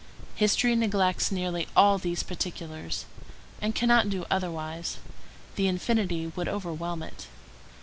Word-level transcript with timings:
History 0.33 0.75
neglects 0.75 1.31
nearly 1.31 1.67
all 1.77 1.99
these 1.99 2.23
particulars, 2.23 3.05
and 3.61 3.75
cannot 3.75 4.09
do 4.09 4.25
otherwise; 4.31 4.97
the 5.57 5.67
infinity 5.67 6.25
would 6.35 6.47
overwhelm 6.47 7.03
it. 7.03 7.27